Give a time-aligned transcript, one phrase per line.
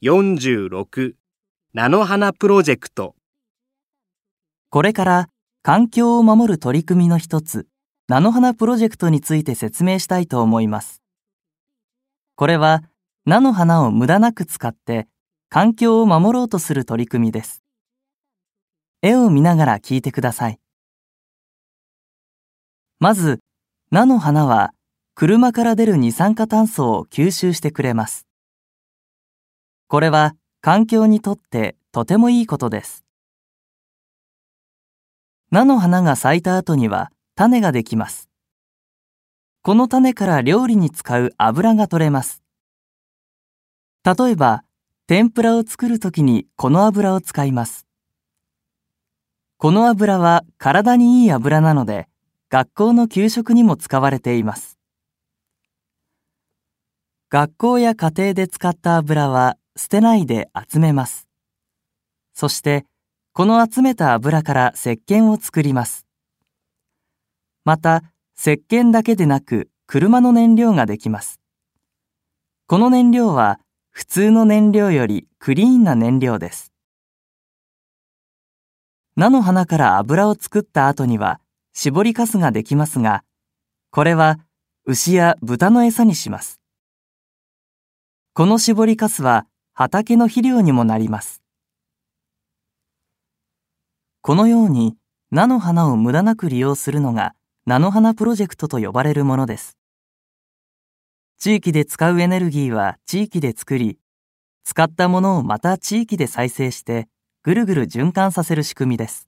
[0.00, 1.14] 46
[1.74, 3.16] 菜の花プロジェクト
[4.70, 5.28] これから
[5.64, 7.66] 環境を守る取り組みの一つ、
[8.08, 11.02] 菜の花プロジェクトについて説明したいと思います。
[12.36, 12.84] これは
[13.26, 15.08] 菜の花を無駄なく使って
[15.48, 17.64] 環境を守ろうとする取り組みです。
[19.02, 20.60] 絵を見ながら聞いてください。
[23.00, 23.40] まず、
[23.90, 24.70] 菜の花は
[25.16, 28.27] 車から出る二酸化炭素を吸収してくれます。
[29.90, 33.06] これは環境にとってとてもいいことです。
[35.50, 38.28] 菜の花が咲いた後には種ができます。
[39.62, 42.42] この種から料理に使う油が取れます。
[44.04, 44.62] 例えば、
[45.06, 47.86] 天ぷらを作るときにこの油を使います。
[49.56, 52.08] この油は体にいい油なので、
[52.50, 54.78] 学校の給食にも使われています。
[57.30, 61.28] 学校や家庭で使った油は捨てないで集めます。
[62.34, 62.84] そして、
[63.32, 66.04] この集めた油から石鹸を作ります。
[67.64, 68.02] また、
[68.36, 71.40] 石鹸だけでなく車の燃料ができます。
[72.66, 76.72] この燃料は普通の燃料よりクリーンな燃料です。
[79.16, 81.40] 菜の花から油を作った後には
[81.72, 83.22] 絞りかすができますが、
[83.90, 84.40] これは
[84.86, 86.60] 牛や豚の餌にします。
[88.34, 89.46] この絞りかすは
[89.80, 91.40] 畑の肥料にもなります。
[94.22, 94.96] このように
[95.30, 99.78] 菜の花を無駄なく利用するのが菜の花プロジェクトと呼ばれるものです。
[101.38, 104.00] 地域で使うエネルギーは地域で作り、
[104.64, 107.06] 使ったものをまた地域で再生して
[107.44, 109.27] ぐるぐる循環させる仕組みです。